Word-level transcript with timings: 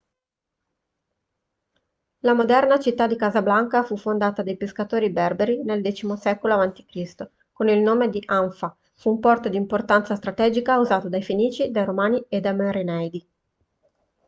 la 2.21 2.33
moderna 2.33 2.79
città 2.79 3.05
di 3.05 3.15
casablanca 3.15 3.83
fu 3.83 3.95
fondata 3.97 4.41
dai 4.41 4.57
pescatori 4.57 5.11
berberi 5.11 5.61
nel 5.63 5.83
x 5.85 6.11
secolo 6.13 6.55
a.c. 6.55 7.27
con 7.51 7.69
il 7.69 7.81
nome 7.81 8.09
di 8.09 8.19
anfa 8.25 8.75
fu 8.95 9.11
un 9.11 9.19
porto 9.19 9.47
di 9.47 9.57
importanza 9.57 10.15
strategica 10.15 10.79
usato 10.79 11.07
dai 11.07 11.21
fenici 11.21 11.69
dai 11.69 11.85
romani 11.85 12.25
e 12.29 12.39
dai 12.39 12.55
merenidi 12.55 13.29